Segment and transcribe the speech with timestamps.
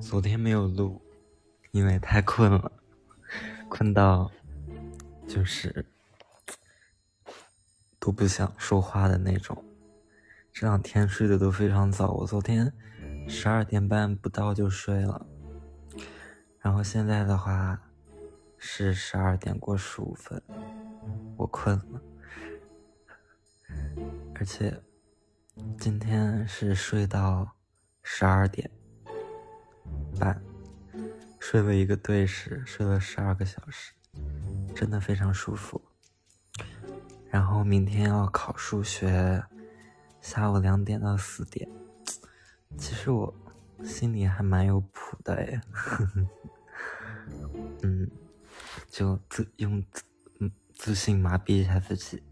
[0.00, 1.00] 昨天没有录，
[1.70, 2.72] 因为太困了，
[3.68, 4.30] 困到
[5.26, 5.86] 就是
[7.98, 9.64] 都不想说话的那种。
[10.52, 12.72] 这两天睡得都非常早，我昨天
[13.26, 15.26] 十二点半不到就睡了，
[16.60, 17.80] 然后现在的话
[18.58, 20.42] 是十二点过十五分，
[21.36, 22.02] 我困了，
[24.34, 24.82] 而且
[25.78, 27.56] 今天是睡到
[28.02, 28.70] 十二点。
[30.18, 30.40] 半
[31.38, 33.92] 睡了一个对时，睡了十二个小时，
[34.74, 35.80] 真的非常舒服。
[37.30, 39.42] 然后明天要考数学，
[40.20, 41.68] 下午两点到四点。
[42.76, 43.34] 其实我
[43.84, 45.60] 心里还蛮有谱的哎，
[47.82, 48.10] 嗯，
[48.88, 50.02] 就自用自
[50.74, 52.22] 自信麻痹一下自己。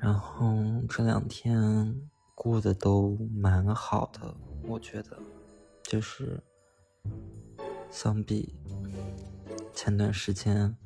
[0.00, 0.54] 然后
[0.88, 2.08] 这两天。
[2.36, 5.18] 过得都蛮好的，我觉得，
[5.82, 6.40] 就是
[7.90, 8.54] 相比
[9.72, 10.76] 前段时间，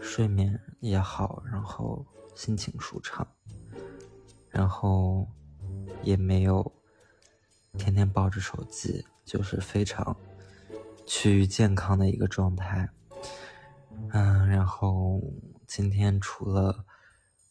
[0.00, 3.26] 睡眠也好，然后心情舒畅，
[4.50, 5.28] 然后
[6.02, 6.72] 也没有
[7.78, 10.16] 天天抱着手机，就是非常
[11.06, 12.90] 趋于健康的一个状态。
[14.10, 15.22] 嗯，然后
[15.68, 16.84] 今天除了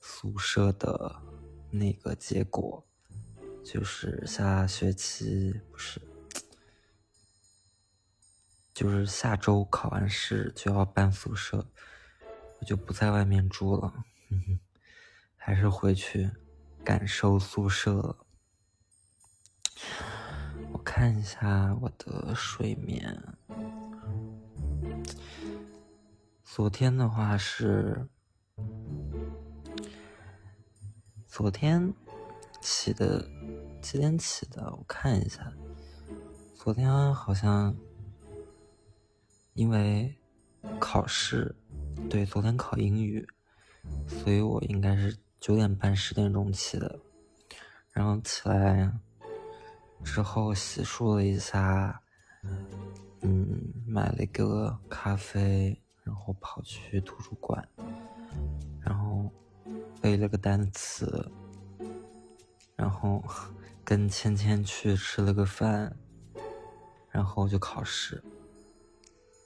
[0.02, 1.16] 宿舍的
[1.72, 2.86] 那个结果。
[3.64, 6.02] 就是下学期不是，
[8.74, 11.66] 就是下周考完试就要搬宿舍，
[12.60, 14.06] 我就不在外面住了，
[15.38, 16.30] 还是回去
[16.84, 18.18] 感受宿舍了。
[20.72, 23.24] 我看一下我的睡眠，
[26.44, 28.08] 昨天的话是，
[31.28, 31.94] 昨天
[32.62, 33.28] 起的。
[33.84, 34.64] 几点起的？
[34.64, 35.52] 我看一下，
[36.56, 37.76] 昨天好像
[39.56, 40.18] 因为
[40.80, 41.54] 考试，
[42.10, 43.28] 对，昨天考英语，
[44.08, 46.98] 所以我应该是九点半、十点钟起的。
[47.92, 48.90] 然后起来
[50.02, 52.02] 之后洗漱了一下，
[53.22, 57.68] 嗯，买了一个咖啡，然后跑去图书馆，
[58.80, 59.30] 然后
[60.02, 61.30] 背了个单词，
[62.78, 63.22] 然后。
[63.86, 65.98] 跟芊芊去吃了个饭，
[67.10, 68.24] 然后就考试。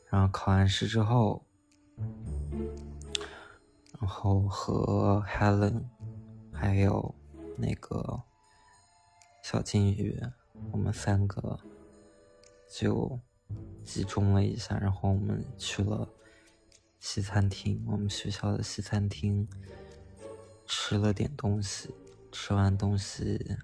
[0.10, 1.46] 然后考完试之后，
[4.00, 5.84] 然后和 Helen
[6.54, 7.14] 还有
[7.58, 8.24] 那个
[9.44, 10.22] 小金鱼，
[10.72, 11.60] 我们三个
[12.70, 13.20] 就
[13.84, 16.08] 集中了一下，然后我们去了
[17.00, 19.48] 西餐厅，我们学校的西餐厅
[20.66, 21.94] 吃了点东西。
[22.30, 23.58] 吃完东西。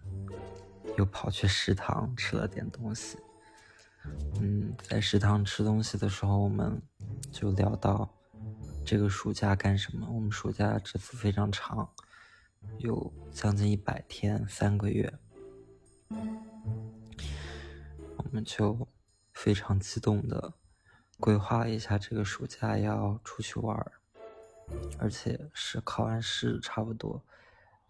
[0.98, 3.18] 又跑去食堂吃了点东西，
[4.40, 6.82] 嗯，在食堂吃东西的时候，我们
[7.32, 8.08] 就聊到
[8.86, 10.08] 这个暑假干什么。
[10.12, 11.90] 我们暑假这次非常长，
[12.78, 15.12] 有将近一百天，三个月，
[18.18, 18.88] 我们就
[19.34, 20.54] 非常激动的
[21.20, 23.92] 规划一下这个暑假要出去玩
[25.00, 27.22] 而且是考完试差不多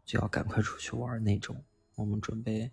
[0.05, 1.63] 就要赶快出去玩那种。
[1.95, 2.71] 我们准备。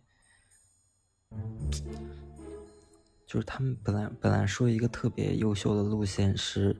[3.27, 6.77] 就是他们本来本来说一个特别优秀的路线是，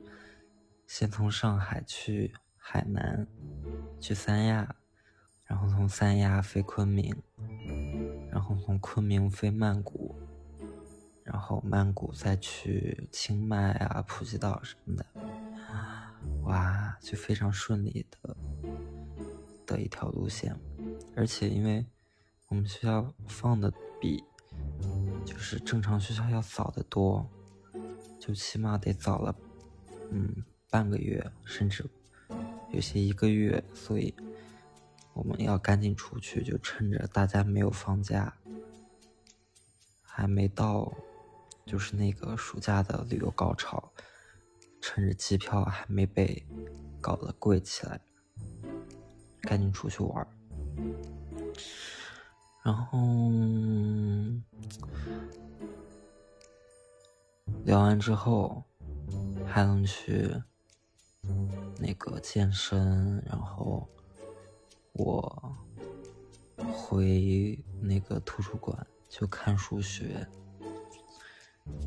[0.85, 3.25] 先从上海去海南，
[3.99, 4.75] 去三亚，
[5.45, 7.15] 然后从三亚飞昆明，
[8.29, 10.15] 然后从昆明飞曼谷，
[11.23, 15.05] 然后曼谷再去清迈啊、普吉岛什么的，
[16.43, 18.35] 哇，就非常顺利的
[19.65, 20.53] 的一条路线，
[21.15, 21.85] 而且因为
[22.49, 24.21] 我们学校放的比。
[25.25, 27.27] 就是正常学校要早得多，
[28.19, 29.35] 就起码得早了，
[30.11, 31.85] 嗯，半个月，甚至
[32.71, 34.13] 有些一个月，所以
[35.13, 38.33] 我们要赶紧出去，就趁着大家没有放假，
[40.01, 40.91] 还没到，
[41.65, 43.91] 就是那个暑假的旅游高潮，
[44.79, 46.45] 趁着机票还没被
[46.99, 47.99] 搞得贵起来，
[49.41, 50.27] 赶紧出去玩
[52.63, 52.97] 然后。
[57.63, 58.63] 聊完之后，
[59.45, 60.33] 还能去
[61.77, 63.87] 那个健身，然后
[64.93, 65.55] 我
[66.57, 70.27] 回那个图书馆就看数学，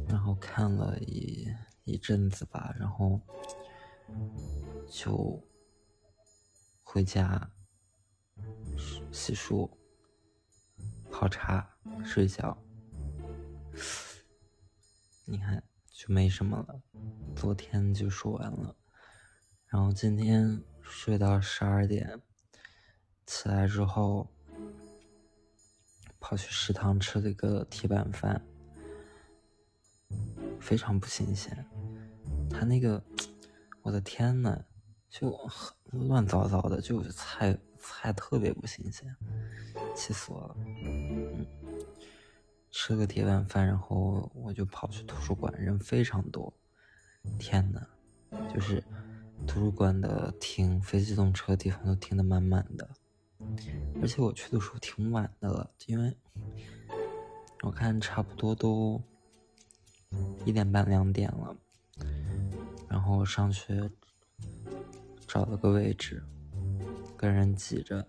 [0.07, 1.53] 然后看了一
[1.85, 3.21] 一阵子吧，然后
[4.89, 5.43] 就
[6.85, 7.51] 回家
[9.11, 9.69] 洗漱，
[11.15, 11.65] 泡茶
[12.05, 12.59] 睡觉。
[15.25, 15.63] 你看
[15.93, 16.83] 就没什么了，
[17.37, 18.75] 昨天就说完了，
[19.69, 22.21] 然后今天睡到十二点，
[23.27, 24.29] 起来之后
[26.19, 28.45] 跑去食堂吃了一个铁板饭，
[30.59, 31.65] 非常不新鲜。
[32.51, 33.01] 他那个，
[33.83, 34.65] 我的天呐，
[35.09, 39.15] 就很乱糟糟的，就菜菜特别不新鲜，
[39.95, 40.57] 气死我了。
[42.77, 46.53] 吃了个铁板饭，然后我就跑去图书馆，人非常多。
[47.39, 47.81] 天呐，
[48.53, 48.83] 就是
[49.47, 52.91] 图书馆的停非机动车的地方都停的满满的，
[54.03, 56.17] 而且我去的时候挺晚的了，因为
[57.63, 59.01] 我看差不多都
[60.45, 61.57] 一点半两点了。
[62.89, 63.89] 然后上去
[65.29, 66.25] 找了个位置，
[67.17, 68.05] 跟人挤着，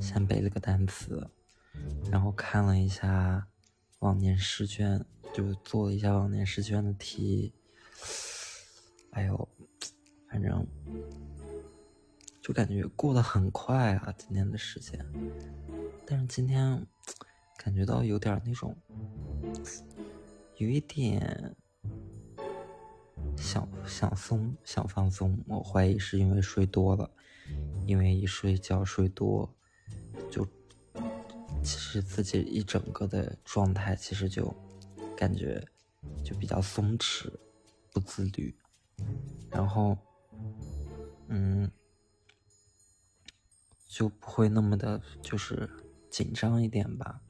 [0.00, 1.30] 先背了个单词，
[2.10, 3.46] 然后看了一下
[4.04, 5.02] 往年试卷，
[5.32, 7.54] 就做了一下往年试卷的题。
[9.12, 9.48] 哎呦，
[10.28, 10.66] 反正
[12.42, 15.02] 就感觉过得很快啊，今天的时间。
[16.04, 16.86] 但是今天
[17.56, 18.76] 感觉到有点那种，
[20.58, 21.56] 有一点。
[23.38, 27.10] 想想松，想放松，我怀疑是因为睡多了，
[27.86, 29.50] 因为一睡觉睡多，
[31.64, 34.54] 其实自己一整个的状态其实就
[35.16, 35.66] 感觉
[36.22, 37.32] 就比较松弛，
[37.90, 38.54] 不自律，
[39.50, 39.96] 然后
[41.28, 41.70] 嗯
[43.88, 45.68] 就不会那么的就是
[46.10, 47.22] 紧张一点吧，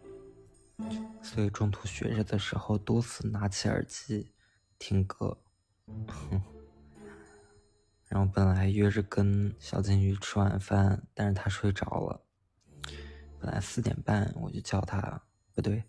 [1.23, 4.33] 所以中途学着的时候多次拿起耳机
[4.79, 5.39] 听歌。
[8.09, 12.24] 然后本来约着跟小金鱼吃晚饭，但是他睡着了。
[13.44, 15.20] 本来四点半我就叫他，
[15.55, 15.85] 不对，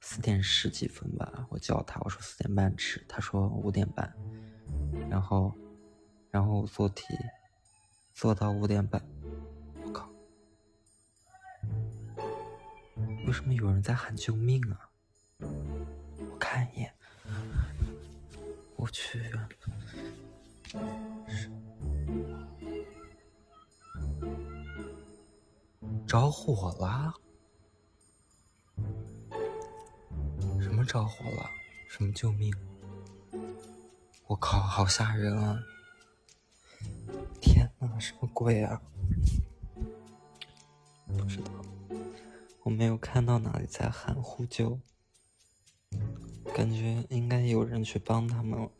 [0.00, 4.14] 四点十几分吧，我叫他，我说四点半吃，他说五点半。
[5.08, 5.56] 然后，
[6.30, 7.02] 然后我做题，
[8.12, 9.02] 做到五点半。
[9.82, 10.06] 我靠！
[13.26, 14.90] 为什么有人在喊救命啊？
[15.38, 16.94] 我看一眼。
[18.76, 19.18] 我去，
[26.12, 27.14] 着火了！
[30.60, 31.50] 什么着火了？
[31.88, 32.54] 什么救命？
[34.26, 35.58] 我靠，好吓人啊！
[37.40, 38.82] 天哪，什么鬼啊？
[41.06, 41.50] 不知道，
[42.64, 44.78] 我没有看到哪里在喊呼救。
[46.54, 48.70] 感觉应该有人去帮他们了。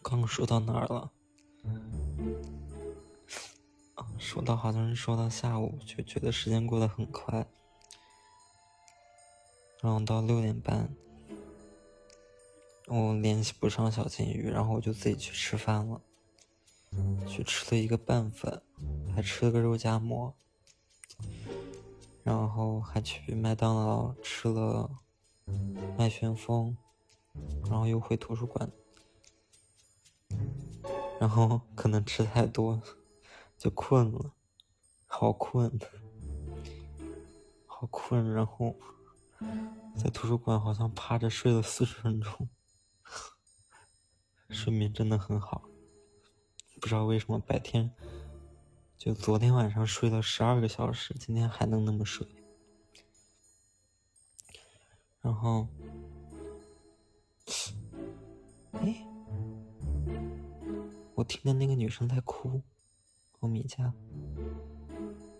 [0.00, 1.10] 刚说到哪儿了？
[4.22, 7.44] 说到好像是说到下午，就觉得时间过得很快。
[9.80, 10.94] 然后到六点半，
[12.86, 16.00] 我联系不上小金鱼，然后我就自己去吃饭了。
[17.26, 18.62] 去吃了一个拌粉，
[19.12, 20.32] 还吃了个肉夹馍，
[22.22, 24.88] 然后还去麦当劳吃了。
[25.98, 26.76] 麦旋风，
[27.68, 28.70] 然后又回图书馆，
[31.18, 32.80] 然后可能吃太多，
[33.62, 34.32] 就困了，
[35.06, 35.78] 好困，
[37.64, 38.74] 好困，然后
[39.96, 42.48] 在图书馆好像趴着睡了四十分钟，
[44.50, 45.62] 睡眠真的很好，
[46.80, 47.94] 不知道为什么白天
[48.98, 52.26] 就昨天晚上睡了十二个小时，今天还能那么睡。
[55.20, 55.68] 然后，
[58.72, 59.06] 哎，
[61.14, 62.60] 我听见那个女生在哭，
[63.42, 63.92] 欧米茄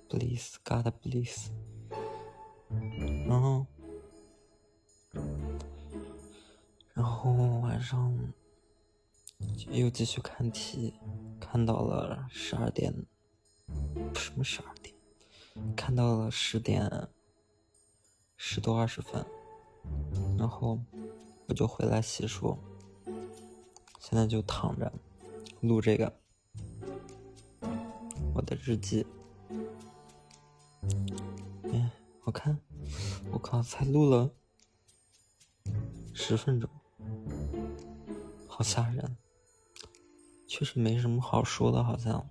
[0.09, 1.53] ，please God please。
[3.29, 3.65] 然后，
[6.95, 8.13] 然后晚上
[9.71, 10.95] 又继续看题，
[11.39, 12.93] 看到了十二点，
[14.15, 14.93] 什么十二点？
[15.77, 17.09] 看到了十点
[18.37, 19.25] 十多二十分。
[20.37, 20.81] 然后
[21.47, 22.59] 我就回来洗漱，
[24.01, 24.93] 现在就躺着
[25.61, 26.13] 录这个
[28.43, 29.07] 我的日记。
[31.73, 31.91] 哎，
[32.25, 32.59] 我看，
[33.31, 34.29] 我靠，才录了
[36.13, 36.69] 十分钟，
[38.49, 39.17] 好吓人，
[40.49, 42.29] 确实没什么好说的，好像。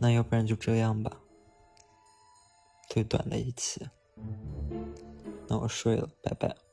[0.00, 1.20] 那要不然就这样吧，
[2.88, 3.88] 最短的一期。
[5.46, 6.63] 那我睡了，拜拜。